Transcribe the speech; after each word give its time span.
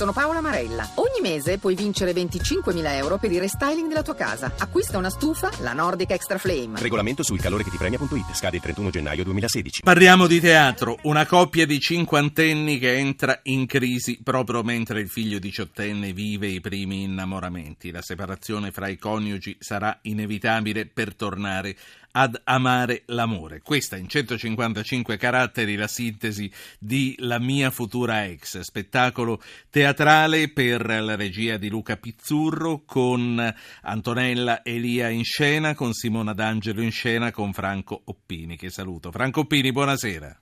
Sono 0.00 0.14
Paola 0.14 0.40
Marella. 0.40 0.88
Ogni 0.94 1.20
mese 1.20 1.58
puoi 1.58 1.74
vincere 1.74 2.12
25.000 2.12 2.94
euro 2.94 3.18
per 3.18 3.30
il 3.32 3.38
restyling 3.38 3.86
della 3.86 4.00
tua 4.00 4.14
casa. 4.14 4.50
Acquista 4.56 4.96
una 4.96 5.10
stufa, 5.10 5.50
la 5.58 5.74
Nordic 5.74 6.12
Extra 6.12 6.38
Flame. 6.38 6.80
Regolamento 6.80 7.22
sul 7.22 7.38
calore 7.38 7.64
che 7.64 7.68
ti 7.68 7.76
premia.it. 7.76 8.32
Scade 8.32 8.56
il 8.56 8.62
31 8.62 8.88
gennaio 8.88 9.24
2016. 9.24 9.82
Parliamo 9.82 10.26
di 10.26 10.40
teatro. 10.40 10.96
Una 11.02 11.26
coppia 11.26 11.66
di 11.66 11.78
cinquantenni 11.78 12.78
che 12.78 12.96
entra 12.96 13.40
in 13.42 13.66
crisi 13.66 14.18
proprio 14.22 14.62
mentre 14.62 15.00
il 15.00 15.10
figlio 15.10 15.38
diciottenne 15.38 16.14
vive 16.14 16.46
i 16.46 16.62
primi 16.62 17.02
innamoramenti. 17.02 17.90
La 17.90 18.00
separazione 18.00 18.70
fra 18.70 18.88
i 18.88 18.96
coniugi 18.96 19.58
sarà 19.60 19.98
inevitabile 20.00 20.86
per 20.86 21.14
tornare 21.14 21.76
ad 22.12 22.40
amare 22.44 23.02
l'amore. 23.06 23.60
Questa 23.62 23.96
in 23.96 24.08
155 24.08 25.16
caratteri 25.16 25.76
la 25.76 25.86
sintesi 25.86 26.50
di 26.78 27.14
La 27.18 27.38
mia 27.38 27.70
futura 27.70 28.26
ex, 28.26 28.60
spettacolo 28.60 29.40
teatrale 29.70 30.48
per 30.50 30.86
la 30.86 31.16
regia 31.16 31.56
di 31.56 31.68
Luca 31.68 31.96
Pizzurro 31.96 32.82
con 32.84 33.54
Antonella 33.82 34.62
Elia 34.64 35.08
in 35.08 35.24
scena, 35.24 35.74
con 35.74 35.92
Simona 35.92 36.32
D'Angelo 36.32 36.82
in 36.82 36.92
scena, 36.92 37.30
con 37.30 37.52
Franco 37.52 38.00
Oppini 38.04 38.56
che 38.56 38.70
saluto. 38.70 39.10
Franco 39.10 39.40
Oppini, 39.40 39.72
buonasera. 39.72 40.36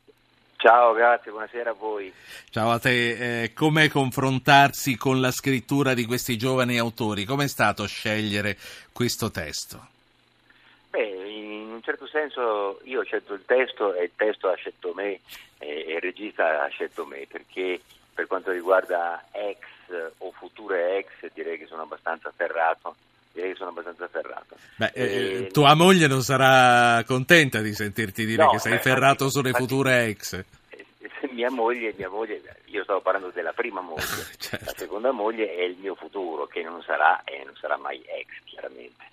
Ciao, 0.61 0.93
grazie, 0.93 1.31
buonasera 1.31 1.71
a 1.71 1.75
voi. 1.75 2.13
Ciao 2.51 2.71
a 2.71 2.81
te, 2.81 3.43
eh, 3.43 3.53
come 3.53 3.89
confrontarsi 3.89 4.97
con 4.97 5.21
la 5.21 5.31
scrittura 5.31 5.95
di 5.95 6.05
questi 6.05 6.37
giovani 6.37 6.79
autori? 6.79 7.25
Com'è 7.25 7.47
stato 7.47 7.87
scegliere 7.87 8.57
questo 8.93 9.31
testo? 9.31 9.87
Beh, 10.91 11.28
un 11.79 11.83
certo 11.83 12.07
senso 12.07 12.81
io 12.85 13.01
ho 13.01 13.05
scelto 13.05 13.35
il 13.35 13.45
testo 13.47 13.95
e 13.95 14.05
il 14.05 14.11
testo 14.17 14.49
ha 14.49 14.57
scelto 14.57 14.93
me 14.95 15.21
e 15.59 15.95
il 15.95 16.01
regista 16.01 16.65
ha 16.65 16.69
scelto 16.69 17.07
me 17.07 17.27
perché 17.31 17.81
per 18.13 18.27
quanto 18.27 18.51
riguarda 18.51 19.25
ex 19.31 19.59
o 20.19 20.33
future 20.33 20.99
ex 20.99 21.33
direi 21.33 21.57
che 21.57 21.67
sono 21.67 21.83
abbastanza 21.83 22.33
ferrato. 22.35 22.97
Direi 23.33 23.53
che 23.53 23.57
sono 23.59 23.71
abbastanza 23.71 24.09
ferrato. 24.09 24.57
Beh, 24.77 24.91
eh, 24.95 25.49
tua 25.53 25.75
moglie 25.75 26.09
non 26.09 26.23
sarà 26.23 27.05
contenta 27.05 27.61
di 27.61 27.73
sentirti 27.73 28.25
dire 28.27 28.43
no, 28.43 28.51
che 28.51 28.59
sei 28.59 28.75
eh, 28.75 28.79
ferrato 28.81 29.25
infatti, 29.25 29.31
sulle 29.31 29.49
infatti, 29.51 29.67
future 29.67 30.05
ex. 30.07 30.33
Eh, 30.71 30.85
mia 31.31 31.51
moglie, 31.51 31.95
mia 31.97 32.09
moglie, 32.09 32.43
io 32.65 32.83
stavo 32.83 33.01
parlando 33.01 33.31
della 33.31 33.53
prima 33.53 33.81
moglie, 33.81 34.03
certo. 34.37 34.65
la 34.65 34.75
seconda 34.77 35.13
moglie 35.13 35.55
è 35.55 35.63
il 35.63 35.77
mio 35.79 35.95
futuro 35.95 36.47
che 36.47 36.63
non 36.63 36.83
sarà 36.83 37.23
e 37.23 37.45
non 37.45 37.55
sarà 37.55 37.77
mai 37.77 38.03
ex 38.05 38.43
chiaramente 38.45 39.07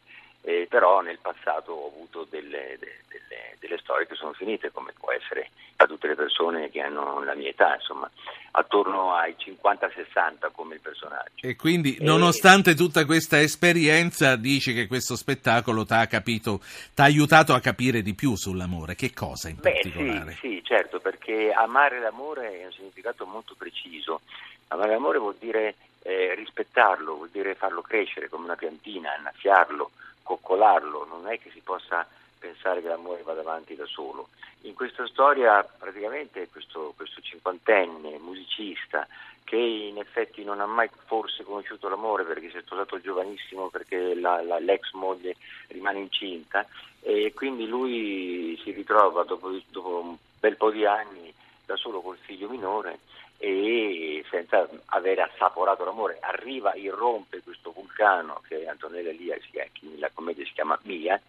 eh, 0.46 0.68
però 0.70 1.02
nel 1.02 1.18
passato 1.20 1.72
ho 1.72 1.88
avuto 1.88 2.28
delle, 2.30 2.78
delle, 2.78 3.58
delle, 3.60 3.78
storie 3.80 4.06
che 4.06 4.14
sono 4.14 4.34
finite, 4.34 4.72
come 4.72 4.94
può 4.98 5.12
essere 5.12 5.50
a 5.78 5.88
tutte 5.88 6.08
le 6.08 6.14
persone 6.14 6.70
che 6.70 6.82
hanno 6.82 7.24
la 7.24 7.34
mia 7.34 7.50
età, 7.50 7.74
insomma, 7.74 8.10
attorno 8.52 9.16
ai 9.16 9.36
50-60 9.40 10.52
come 10.52 10.76
il 10.76 10.82
personaggio. 10.82 11.48
E 11.48 11.56
quindi, 11.56 11.98
nonostante 12.00 12.72
e... 12.72 12.76
tutta 12.76 13.06
questa 13.06 13.42
esperienza, 13.42 14.36
dici 14.36 14.74
che 14.74 14.86
questo 14.86 15.16
spettacolo 15.16 15.84
ti 15.84 15.94
ha 15.94 16.06
capito, 16.06 16.60
ti 16.94 17.02
ha 17.02 17.06
aiutato 17.06 17.54
a 17.54 17.60
capire 17.60 18.04
di 18.04 18.14
più 18.14 18.36
sull'amore. 18.36 18.94
Che 18.94 19.14
cosa 19.14 19.50
in 19.50 19.58
Beh, 19.60 19.72
particolare? 19.72 20.32
Sì, 20.34 20.38
sì, 20.40 20.62
certo, 20.64 21.00
perché 21.00 21.52
amare 21.52 22.00
l'amore 22.00 22.62
è 22.62 22.66
un 22.66 22.72
significato 22.72 23.26
molto 23.26 23.56
preciso. 23.58 24.22
Amare 24.68 24.92
l'amore 24.92 25.18
vuol 25.18 25.38
dire 25.40 25.74
eh, 26.04 26.36
rispettarlo, 26.36 27.16
vuol 27.16 27.30
dire 27.32 27.56
farlo 27.56 27.82
crescere 27.82 28.30
come 28.30 28.46
una 28.46 28.56
piantina, 28.56 29.16
annaffiarlo, 29.16 29.90
coccolarlo, 30.26 31.06
non 31.06 31.28
è 31.28 31.40
che 31.40 31.52
si 31.52 31.62
possa 31.62 32.06
pensare 32.40 32.82
che 32.82 32.88
l'amore 32.88 33.22
vada 33.22 33.42
avanti 33.42 33.76
da 33.76 33.86
solo. 33.86 34.30
In 34.62 34.74
questa 34.74 35.06
storia 35.08 35.64
praticamente 35.64 36.50
questo, 36.50 36.94
questo 36.98 37.22
cinquantenne 37.22 38.18
musicista 38.18 39.08
che 39.44 39.58
in 39.58 40.00
effetti 40.00 40.44
non 40.44 40.60
ha 40.60 40.66
mai 40.66 40.90
forse 41.06 41.44
conosciuto 41.44 41.88
l'amore 41.88 42.24
perché 42.24 42.50
si 42.50 42.58
è 42.58 42.62
sposato 42.62 43.00
giovanissimo 43.00 43.70
perché 43.70 44.16
la, 44.16 44.42
la, 44.42 44.58
l'ex 44.58 44.92
moglie 44.94 45.36
rimane 45.68 46.00
incinta 46.00 46.66
e 47.02 47.32
quindi 47.36 47.68
lui 47.68 48.60
si 48.64 48.72
ritrova 48.72 49.24
dopo, 49.24 49.52
dopo 49.70 50.00
un 50.00 50.16
bel 50.40 50.58
po' 50.58 50.72
di 50.72 50.84
anni 50.86 51.32
da 51.64 51.76
solo 51.76 52.02
col 52.02 52.18
figlio 52.18 52.50
minore 52.50 53.00
e 53.38 54.26
senza 54.32 54.68
aver 54.86 55.20
assaporato 55.20 55.84
l'amore 55.84 56.18
arriva, 56.22 56.74
irrompe 56.74 57.42
questo 57.44 57.55
vulcano 57.96 58.42
che 58.48 58.68
Antonella 58.68 59.12
che 59.12 59.70
nella 59.82 60.10
commedia 60.14 60.46
si 60.46 60.52
chiama 60.52 60.78
Mia, 60.84 61.20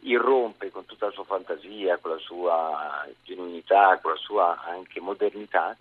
irrompe 0.00 0.70
con 0.70 0.84
tutta 0.86 1.06
la 1.06 1.12
sua 1.12 1.24
fantasia, 1.24 1.98
con 1.98 2.12
la 2.12 2.18
sua 2.18 3.08
genuinità, 3.22 3.98
con 4.02 4.12
la 4.12 4.18
sua 4.18 4.60
anche 4.64 5.00
modernità 5.00 5.76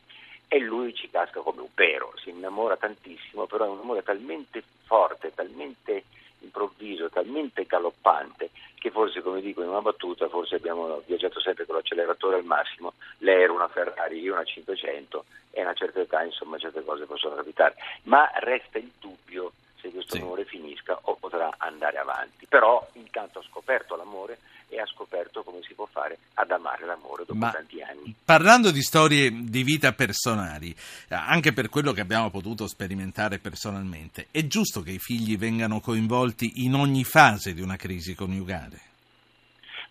e 0.47 0.59
lui 0.59 0.93
ci 0.93 1.09
casca 1.09 1.41
come 1.41 1.61
un 1.61 1.73
pero, 1.73 2.13
si 2.21 2.29
innamora 2.29 2.77
tantissimo, 2.77 3.45
però 3.45 3.65
è 3.65 3.69
un 3.69 3.79
amore 3.79 4.03
talmente 4.03 4.63
forte, 4.85 5.33
talmente 5.33 6.03
improvviso, 6.39 7.09
talmente 7.09 7.65
galoppante 7.65 8.49
che 8.79 8.91
forse, 8.91 9.21
come 9.21 9.41
dico 9.41 9.61
in 9.61 9.67
una 9.67 9.81
battuta, 9.81 10.29
forse 10.29 10.55
abbiamo 10.55 11.01
viaggiato 11.05 11.39
sempre 11.39 11.65
con 11.65 11.75
l'acceleratore 11.75 12.37
al 12.37 12.45
massimo, 12.45 12.93
lei 13.19 13.43
era 13.43 13.51
una 13.51 13.67
Ferrari, 13.67 14.19
io 14.19 14.33
una 14.33 14.43
500 14.43 15.25
e 15.51 15.59
a 15.59 15.63
una 15.63 15.73
certa 15.73 15.99
età 15.99 16.23
insomma 16.23 16.57
certe 16.57 16.83
cose 16.83 17.05
possono 17.05 17.35
capitare, 17.35 17.75
ma 18.03 18.29
resta 18.35 18.77
il 18.77 18.89
dubbio 18.99 19.51
se 19.81 19.89
questo 19.89 20.15
sì. 20.15 20.21
amore 20.21 20.45
finisca 20.45 20.97
o 21.03 21.15
potrà 21.15 21.55
andare 21.57 21.97
avanti. 21.97 22.45
Però 22.47 22.87
intanto 22.93 23.39
ha 23.39 23.43
scoperto 23.43 23.95
l'amore 23.95 24.39
e 24.69 24.79
ha 24.79 24.85
scoperto 24.85 25.43
come 25.43 25.59
si 25.63 25.73
può 25.73 25.87
fare 25.91 26.17
ad 26.35 26.51
amare 26.51 26.85
l'amore 26.85 27.25
dopo 27.25 27.39
Ma 27.39 27.51
tanti 27.51 27.81
anni. 27.81 28.15
Parlando 28.23 28.71
di 28.71 28.81
storie 28.81 29.31
di 29.31 29.63
vita 29.63 29.93
personali, 29.93 30.75
anche 31.09 31.53
per 31.53 31.69
quello 31.69 31.91
che 31.91 32.01
abbiamo 32.01 32.29
potuto 32.29 32.67
sperimentare 32.67 33.39
personalmente, 33.39 34.27
è 34.31 34.45
giusto 34.45 34.81
che 34.81 34.91
i 34.91 34.99
figli 34.99 35.37
vengano 35.37 35.79
coinvolti 35.79 36.65
in 36.65 36.75
ogni 36.75 37.03
fase 37.03 37.53
di 37.53 37.61
una 37.61 37.75
crisi 37.75 38.13
coniugale? 38.13 38.87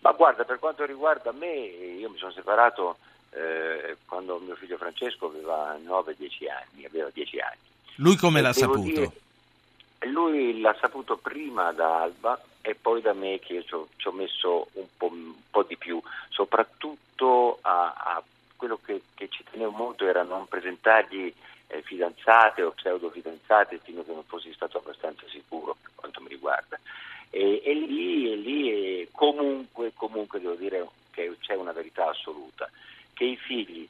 Ma 0.01 0.11
guarda, 0.13 0.45
per 0.45 0.59
quanto 0.59 0.85
riguarda 0.85 1.33
me, 1.33 1.53
io 1.53 2.09
mi 2.09 2.17
sono 2.17 2.31
separato 2.31 2.97
eh, 3.31 3.97
quando 4.07 4.39
mio 4.39 4.55
figlio 4.55 4.77
Francesco 4.77 5.27
aveva 5.27 5.77
9-10 5.77 6.49
anni, 6.49 6.85
aveva 6.85 7.09
10 7.11 7.39
anni. 7.39 7.57
Lui 7.95 8.15
come 8.15 8.39
e 8.39 8.41
l'ha 8.41 8.53
saputo? 8.53 8.81
Dire, 8.81 9.11
lui 10.07 10.59
l'ha 10.59 10.75
saputo 10.79 11.17
prima 11.17 11.71
da 11.71 12.01
Alba 12.01 12.41
e 12.61 12.75
poi 12.75 13.01
da 13.01 13.13
me 13.13 13.39
che 13.39 13.63
ci 13.65 13.73
ho, 13.73 13.87
ci 13.97 14.07
ho 14.07 14.11
messo 14.11 14.67
un 14.73 14.85
po', 14.95 15.07
un 15.07 15.33
po', 15.49 15.63
di 15.63 15.77
più, 15.77 16.01
soprattutto 16.29 17.59
a, 17.61 17.93
a 17.95 18.23
quello 18.55 18.79
che, 18.83 19.01
che, 19.13 19.27
ci 19.29 19.43
tenevo 19.49 19.71
molto 19.71 20.05
era 20.05 20.23
non 20.23 20.47
presentargli 20.47 21.33
eh, 21.67 21.81
fidanzate 21.81 22.61
o 22.63 22.71
pseudo 22.71 23.09
fidanzate 23.09 23.79
fino 23.83 24.01
a 24.01 24.03
che 24.03 24.13
non 24.13 24.23
fossi 24.23 24.53
stato 24.53 24.77
abbastanza 24.77 25.25
sicuro 25.27 25.75
per 25.81 25.91
quanto 25.95 26.21
mi 26.21 26.29
riguarda. 26.29 26.79
E, 27.29 27.61
e 27.63 27.73
lì, 27.73 28.31
e 28.31 28.35
lì 28.35 28.71
e 28.71 29.09
comunque, 29.11 29.91
comunque 29.93 30.39
devo 30.39 30.55
dire 30.55 30.87
che 31.11 31.35
c'è 31.39 31.55
una 31.55 31.71
verità 31.71 32.09
assoluta, 32.09 32.69
che 33.13 33.23
i 33.23 33.37
figli 33.37 33.87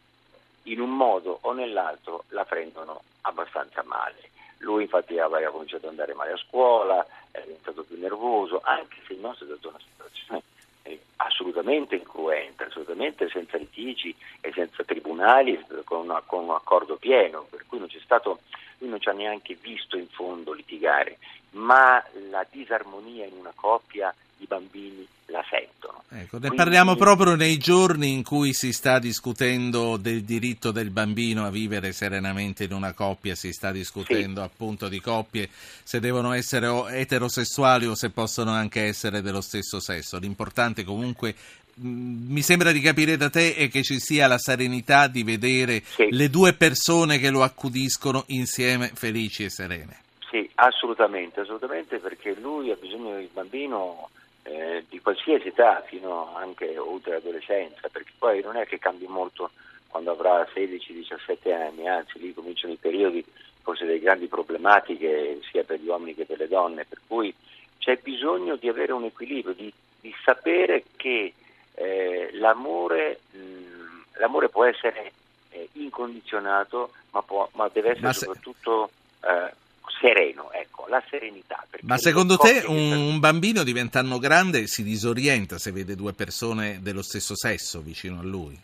in 0.63 0.81
un 0.81 0.95
modo 0.95 1.39
o 1.41 1.53
nell'altro 1.53 2.25
la 2.29 2.45
prendono 2.45 3.01
abbastanza 3.39 3.83
male. 3.83 4.29
Lui 4.59 4.83
infatti 4.83 5.17
aveva 5.17 5.51
cominciato 5.51 5.85
ad 5.85 5.91
andare 5.91 6.13
male 6.13 6.33
a 6.33 6.37
scuola, 6.37 7.05
è 7.31 7.41
diventato 7.41 7.83
più 7.83 7.97
nervoso, 7.97 8.59
anche 8.63 8.97
se 9.07 9.13
il 9.13 9.19
nostro 9.19 9.45
è 9.45 9.49
stata 9.49 9.69
una 9.69 9.79
situazione 9.79 10.43
eh, 10.83 10.99
assolutamente 11.17 11.95
incruenta, 11.95 12.65
assolutamente 12.65 13.29
senza 13.29 13.57
litigi 13.57 14.13
e 14.41 14.51
senza 14.53 14.83
tribunali, 14.83 15.65
con, 15.85 15.99
una, 15.99 16.21
con, 16.25 16.43
un 16.43 16.51
accordo 16.51 16.97
pieno, 16.97 17.47
per 17.49 17.65
cui 17.67 17.79
non 17.79 17.87
c'è 17.87 17.99
stato, 18.03 18.39
lui 18.79 18.89
non 18.89 18.99
ci 18.99 19.09
ha 19.09 19.13
neanche 19.13 19.55
visto 19.55 19.97
in 19.97 20.07
fondo 20.07 20.51
litigare, 20.51 21.19
ma 21.51 22.03
la 22.29 22.45
disarmonia 22.49 23.25
in 23.25 23.37
una 23.37 23.53
coppia 23.55 24.13
i 24.39 24.45
bambini 24.47 25.07
la 25.27 25.43
sentono. 25.49 26.03
Ecco, 26.09 26.37
ne 26.37 26.47
Quindi... 26.47 26.55
parliamo 26.55 26.95
proprio 26.95 27.35
nei 27.35 27.57
giorni 27.57 28.11
in 28.11 28.23
cui 28.23 28.53
si 28.53 28.73
sta 28.73 28.99
discutendo 28.99 29.97
del 29.97 30.23
diritto 30.23 30.71
del 30.71 30.89
bambino 30.89 31.45
a 31.45 31.51
vivere 31.51 31.91
serenamente 31.91 32.63
in 32.63 32.73
una 32.73 32.93
coppia, 32.93 33.35
si 33.35 33.51
sta 33.51 33.71
discutendo 33.71 34.41
sì. 34.41 34.45
appunto 34.45 34.87
di 34.87 34.99
coppie 34.99 35.49
se 35.51 35.99
devono 35.99 36.33
essere 36.33 36.67
eterosessuali 36.97 37.85
o 37.85 37.95
se 37.95 38.09
possono 38.09 38.51
anche 38.51 38.83
essere 38.83 39.21
dello 39.21 39.41
stesso 39.41 39.79
sesso. 39.79 40.17
L'importante 40.17 40.83
comunque 40.83 41.35
mm, 41.79 42.31
mi 42.31 42.41
sembra 42.41 42.71
di 42.71 42.81
capire 42.81 43.15
da 43.15 43.29
te 43.29 43.55
è 43.55 43.69
che 43.69 43.83
ci 43.83 43.99
sia 43.99 44.27
la 44.27 44.39
serenità 44.39 45.07
di 45.07 45.23
vedere 45.23 45.83
sì. 45.83 46.07
le 46.09 46.29
due 46.29 46.53
persone 46.53 47.19
che 47.19 47.29
lo 47.29 47.43
accudiscono 47.43 48.23
insieme 48.27 48.91
felici 48.93 49.43
e 49.43 49.49
serene. 49.49 49.97
Sì, 50.31 50.47
assolutamente, 50.55 51.39
assolutamente 51.39 51.97
perché 51.97 52.35
lui 52.39 52.69
ha 52.69 52.77
bisogno 52.79 53.15
del 53.15 53.29
bambino 53.33 54.09
eh, 54.49 54.83
di 54.89 54.99
qualsiasi 54.99 55.49
età, 55.49 55.81
fino 55.85 56.35
anche 56.35 56.77
oltre 56.77 57.13
l'adolescenza, 57.13 57.87
perché 57.89 58.11
poi 58.17 58.41
non 58.41 58.55
è 58.57 58.65
che 58.65 58.79
cambi 58.79 59.05
molto 59.05 59.51
quando 59.87 60.11
avrà 60.11 60.47
16-17 60.53 61.53
anni, 61.53 61.87
anzi 61.87 62.19
lì 62.19 62.33
cominciano 62.33 62.73
i 62.73 62.77
periodi 62.77 63.23
forse 63.61 63.85
delle 63.85 63.99
grandi 63.99 64.27
problematiche 64.27 65.39
sia 65.51 65.63
per 65.63 65.79
gli 65.79 65.87
uomini 65.87 66.15
che 66.15 66.25
per 66.25 66.39
le 66.39 66.47
donne, 66.47 66.85
per 66.85 66.99
cui 67.05 67.33
c'è 67.77 67.99
bisogno 68.01 68.55
di 68.55 68.67
avere 68.67 68.91
un 68.91 69.03
equilibrio, 69.03 69.53
di, 69.53 69.71
di 69.99 70.13
sapere 70.23 70.85
che 70.95 71.33
eh, 71.75 72.29
l'amore, 72.33 73.19
mh, 73.31 74.19
l'amore, 74.19 74.49
può 74.49 74.65
essere 74.65 75.11
eh, 75.51 75.69
incondizionato, 75.73 76.91
ma, 77.11 77.21
può, 77.21 77.47
ma 77.53 77.69
deve 77.71 77.89
essere 77.91 78.05
Ma 78.05 78.13
se- 78.13 78.25
soprattutto 78.25 78.89
eh, 79.23 79.53
sereno, 79.99 80.51
ecco, 80.51 80.85
la 80.87 81.01
serenità. 81.09 81.65
Ma 81.81 81.97
secondo 81.97 82.37
te 82.37 82.63
un, 82.67 82.91
un 82.91 83.19
bambino 83.19 83.63
diventando 83.63 84.19
grande 84.19 84.67
si 84.67 84.83
disorienta 84.83 85.57
se 85.57 85.71
vede 85.71 85.95
due 85.95 86.13
persone 86.13 86.79
dello 86.81 87.01
stesso 87.01 87.35
sesso 87.35 87.81
vicino 87.81 88.19
a 88.19 88.23
lui? 88.23 88.57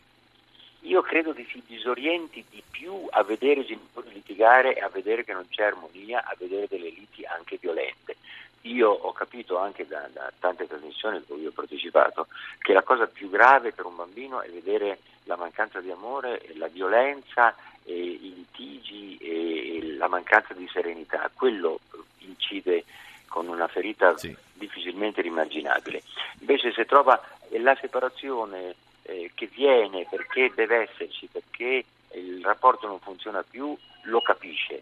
Io 0.82 1.02
credo 1.02 1.34
che 1.34 1.48
si 1.50 1.62
disorienti 1.66 2.44
di 2.50 2.62
più 2.70 3.08
a 3.10 3.24
vedere 3.24 3.62
i 3.62 3.66
genitori 3.66 4.14
litigare 4.14 4.76
e 4.76 4.82
a 4.82 4.90
vedere 4.90 5.24
che 5.24 5.34
non 5.34 5.48
c'è 5.50 5.64
armonia, 5.64 6.24
a 6.24 6.36
vedere 6.38 6.68
delle 6.70 6.90
liti 6.90 7.24
anche 7.26 7.58
violente. 7.60 8.18
Io 8.62 8.90
ho 8.90 9.12
capito 9.14 9.58
anche 9.58 9.86
da, 9.88 10.10
da 10.12 10.32
tante 10.40 10.68
trasmissioni 10.68 11.24
cui 11.26 11.46
ho 11.46 11.52
partecipato 11.52 12.28
che 12.60 12.74
la 12.74 12.82
cosa 12.82 13.06
più 13.08 13.30
grave 13.30 13.72
per 13.72 13.86
un 13.86 13.96
bambino 13.96 14.42
è 14.42 14.50
vedere 14.50 15.00
la 15.26 15.36
mancanza 15.36 15.80
di 15.82 15.92
amore, 15.92 16.42
la 16.56 16.68
violenza, 16.68 17.56
i 17.94 18.34
litigi 18.36 19.18
e 19.18 19.96
la 19.98 20.08
mancanza 20.08 20.54
di 20.54 20.68
serenità. 20.72 21.30
Quello 21.34 21.80
incide 22.20 22.84
con 23.28 23.48
una 23.48 23.68
ferita 23.68 24.18
Sì. 24.18 24.36
difficilmente 24.54 25.22
rimarginabile. 25.22 26.02
Invece 26.40 26.72
se 26.72 26.86
trova 26.86 27.22
la 27.52 27.76
separazione 27.80 28.76
eh, 29.04 29.32
che 29.36 29.48
viene 29.54 30.08
perché 30.10 30.52
deve 30.56 30.90
esserci, 30.90 31.28
perché 31.32 31.86
il 32.14 32.42
rapporto 32.44 32.88
non 32.88 33.00
funziona 33.00 33.44
più, 33.48 33.78
lo 34.04 34.22
capisce. 34.22 34.82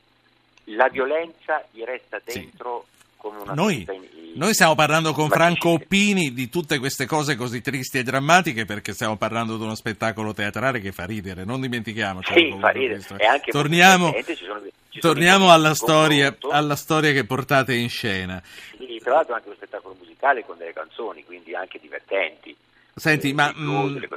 La 0.66 0.88
violenza 0.88 1.66
gli 1.72 1.84
resta 1.84 2.22
Sì. 2.26 2.40
dentro 2.40 2.86
come 3.18 3.40
una 3.40 3.54
Noi, 3.54 3.84
ferita 3.84 3.94
in- 3.94 4.08
noi 4.35 4.53
stiamo 4.53 4.75
parlando 4.75 5.13
con 5.13 5.30
Franco. 5.30 5.69
Oppini 5.69 6.33
di 6.33 6.50
tutte 6.50 6.80
queste 6.80 7.06
cose 7.06 7.35
così 7.35 7.62
tristi 7.62 7.97
e 8.00 8.03
drammatiche 8.03 8.65
perché 8.65 8.94
stiamo 8.94 9.18
parlando 9.18 9.57
di 9.57 9.63
uno 9.63 9.75
spettacolo 9.75 10.33
teatrale 10.33 10.80
che 10.80 10.91
fa 10.91 11.06
ridere, 11.06 11.44
non 11.45 11.62
dimentichiamoci. 11.62 12.33
Sì, 12.33 12.56
fa 12.59 12.69
ridere. 12.69 13.01
E 13.18 13.25
anche 13.25 13.51
torniamo 13.51 14.13
sono- 14.35 14.62
torniamo 15.00 15.51
alla 15.51 15.74
storia, 15.74 16.35
alla 16.51 16.75
storia 16.75 17.12
che 17.12 17.25
portate 17.25 17.74
in 17.75 17.89
scena. 17.89 18.41
Sì, 18.77 19.00
tra 19.03 19.13
l'altro 19.15 19.33
anche 19.33 19.47
uno 19.47 19.56
spettacolo 19.57 19.95
musicale 20.00 20.44
con 20.45 20.57
delle 20.57 20.74
canzoni, 20.74 21.24
quindi 21.24 21.56
anche 21.56 21.80
divertenti. 21.81 22.56
Senti, 22.95 23.30
Eh, 23.30 23.33
ma 23.33 23.51
dei 23.51 24.07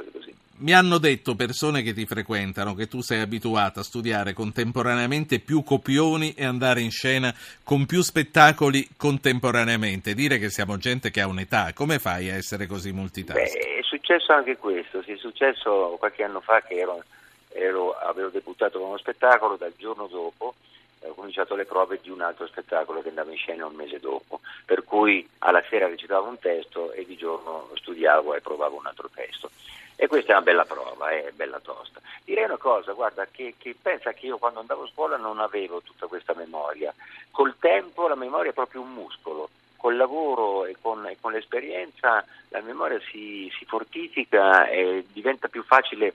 mi 0.59 0.73
hanno 0.73 0.97
detto 0.97 1.35
persone 1.35 1.81
che 1.81 1.93
ti 1.93 2.05
frequentano 2.05 2.73
che 2.73 2.87
tu 2.87 3.01
sei 3.01 3.19
abituata 3.19 3.81
a 3.81 3.83
studiare 3.83 4.33
contemporaneamente 4.33 5.39
più 5.39 5.63
copioni 5.63 6.33
e 6.33 6.45
andare 6.45 6.81
in 6.81 6.89
scena 6.89 7.33
con 7.63 7.85
più 7.85 8.01
spettacoli 8.01 8.87
contemporaneamente. 8.97 10.13
Dire 10.13 10.39
che 10.39 10.49
siamo 10.49 10.77
gente 10.77 11.11
che 11.11 11.21
ha 11.21 11.27
un'età, 11.27 11.71
come 11.73 11.99
fai 11.99 12.29
a 12.29 12.35
essere 12.35 12.65
così 12.65 12.91
multitask? 12.91 13.39
Beh, 13.39 13.77
è 13.79 13.83
successo 13.83 14.33
anche 14.33 14.57
questo, 14.57 15.03
sì, 15.03 15.11
è 15.11 15.17
successo 15.17 15.95
qualche 15.99 16.23
anno 16.23 16.39
fa 16.41 16.61
che 16.61 16.75
ero, 16.75 17.03
ero- 17.49 17.97
avevo 17.97 18.29
debuttato 18.29 18.79
con 18.79 18.89
uno 18.89 18.97
spettacolo, 18.97 19.57
dal 19.57 19.73
giorno 19.77 20.07
dopo 20.07 20.55
ho 21.01 21.13
cominciato 21.13 21.55
le 21.55 21.65
prove 21.65 21.99
di 22.01 22.09
un 22.09 22.21
altro 22.21 22.47
spettacolo 22.47 23.01
che 23.01 23.09
andava 23.09 23.31
in 23.31 23.37
scena 23.37 23.65
un 23.65 23.75
mese 23.75 23.99
dopo, 23.99 24.41
per 24.65 24.83
cui 24.83 25.27
alla 25.39 25.63
sera 25.69 25.87
recitavo 25.87 26.27
un 26.27 26.39
testo 26.39 26.91
e 26.91 27.05
di 27.05 27.15
giorno 27.15 27.69
studiavo 27.75 28.33
e 28.33 28.41
provavo 28.41 28.77
un 28.77 28.87
altro 28.87 29.09
testo. 29.13 29.51
E 29.99 30.05
questa 30.05 30.33
è 30.33 30.35
una 30.35 30.43
bella 30.43 30.65
prova, 30.65 31.09
è 31.09 31.31
bella 31.33 31.59
tosta. 31.59 31.99
Direi 32.23 32.43
una 32.43 32.57
cosa, 32.57 32.93
guarda, 32.93 33.25
che, 33.31 33.55
che 33.57 33.75
pensa 33.81 34.13
che 34.13 34.27
io 34.27 34.37
quando 34.37 34.59
andavo 34.59 34.83
a 34.83 34.89
scuola 34.93 35.17
non 35.17 35.39
avevo 35.39 35.81
tutta 35.81 36.05
questa 36.05 36.35
memoria. 36.35 36.93
Col 37.31 37.55
tempo 37.59 38.07
la 38.07 38.15
memoria 38.15 38.51
è 38.51 38.53
proprio 38.53 38.81
un 38.81 38.93
muscolo. 38.93 39.49
Col 39.75 39.95
lavoro 39.95 40.65
e 40.65 40.75
con, 40.79 41.07
e 41.07 41.17
con 41.19 41.31
l'esperienza 41.31 42.23
la 42.49 42.61
memoria 42.61 42.99
si, 43.09 43.51
si 43.57 43.65
fortifica 43.65 44.67
e 44.67 45.03
diventa 45.11 45.47
più 45.47 45.63
facile 45.63 46.13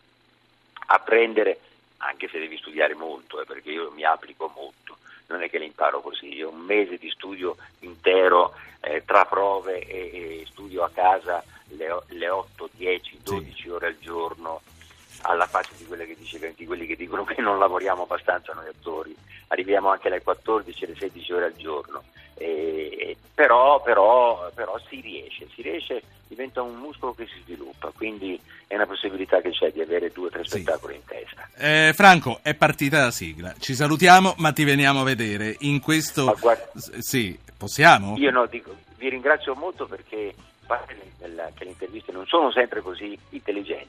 apprendere, 0.86 1.58
anche 1.98 2.28
se 2.28 2.38
devi 2.38 2.58
studiare 2.58 2.94
molto, 2.94 3.40
eh, 3.40 3.44
perché 3.46 3.70
io 3.70 3.90
mi 3.90 4.04
applico 4.04 4.50
molto, 4.54 4.98
non 5.26 5.42
è 5.42 5.50
che 5.50 5.58
le 5.58 5.64
imparo 5.64 6.00
così, 6.00 6.32
io 6.34 6.50
un 6.50 6.60
mese 6.60 6.98
di 6.98 7.10
studio 7.10 7.56
intero 7.80 8.54
eh, 8.80 9.04
tra 9.04 9.24
prove 9.24 9.80
e, 9.80 10.40
e 10.42 10.46
studio 10.50 10.84
a 10.84 10.90
casa 10.90 11.42
le, 11.76 12.02
le 12.08 12.28
8, 12.28 12.68
10, 12.72 13.18
12 13.22 13.68
ore 13.70 13.86
al 13.88 13.96
giorno, 13.98 14.60
alla 15.22 15.46
faccia 15.46 15.72
di, 15.76 15.84
quelle 15.86 16.06
che 16.06 16.16
dice, 16.18 16.52
di 16.56 16.66
quelli 16.66 16.86
che 16.86 16.96
dicono 16.96 17.24
che 17.24 17.40
non 17.40 17.58
lavoriamo 17.58 18.02
abbastanza 18.02 18.52
noi 18.52 18.66
attori, 18.68 19.14
arriviamo 19.48 19.90
anche 19.90 20.08
alle 20.08 20.22
14, 20.22 20.84
alle 20.84 20.96
16 20.96 21.32
ore 21.32 21.44
al 21.46 21.56
giorno. 21.56 22.02
E- 22.34 23.16
però, 23.34 23.80
però, 23.82 24.50
però 24.54 24.78
si 24.88 25.00
riesce, 25.00 25.48
si 25.54 25.62
riesce, 25.62 26.02
diventa 26.28 26.62
un 26.62 26.76
muscolo 26.76 27.14
che 27.14 27.26
si 27.26 27.40
sviluppa, 27.44 27.90
quindi 27.94 28.40
è 28.66 28.74
una 28.74 28.86
possibilità 28.86 29.40
che 29.40 29.50
c'è 29.50 29.70
di 29.72 29.80
avere 29.80 30.10
due 30.10 30.26
o 30.26 30.30
tre 30.30 30.42
Sì. 30.44 30.50
spettacoli 30.60 30.94
in 30.96 31.04
testa. 31.04 31.48
Eh, 31.56 31.92
Franco, 31.94 32.40
è 32.42 32.54
partita 32.54 33.00
la 33.04 33.10
sigla. 33.10 33.54
Ci 33.58 33.74
salutiamo, 33.74 34.34
ma 34.38 34.52
ti 34.52 34.64
veniamo 34.64 35.00
a 35.00 35.04
vedere 35.04 35.56
in 35.60 35.80
questo. 35.80 36.36
Guarda- 36.40 36.70
Sì, 36.98 37.38
possiamo? 37.56 38.16
Io 38.16 38.30
no, 38.30 38.46
dico, 38.46 38.74
vi 38.96 39.08
ringrazio 39.08 39.54
molto 39.54 39.86
perché 39.86 40.34
pare 40.72 41.50
che 41.54 41.64
le 41.64 41.70
interviste 41.70 42.12
non 42.12 42.26
sono 42.26 42.50
sempre 42.50 42.80
così 42.80 43.18
intelligenti. 43.30 43.80